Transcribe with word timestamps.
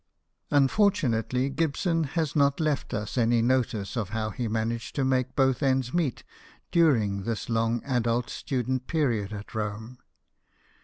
Unfortunately, 0.49 1.47
Gibson 1.51 2.05
has 2.05 2.35
not 2.35 2.59
left 2.59 2.91
us 2.91 3.19
any 3.19 3.37
78 3.37 3.47
BIOGRAPHIES 3.47 3.47
OF 3.47 3.47
WORKING 3.47 3.47
MEN. 3.47 3.53
notice 3.87 3.95
of 3.97 4.09
how 4.09 4.29
he 4.31 4.47
managed 4.47 4.95
to 4.95 5.05
make 5.05 5.35
both 5.35 5.61
ends 5.61 5.93
meet 5.93 6.23
during 6.71 7.21
this 7.21 7.49
long 7.49 7.83
adult 7.85 8.31
student 8.31 8.87
period 8.87 9.31
at 9.31 9.53
Rome. 9.53 9.99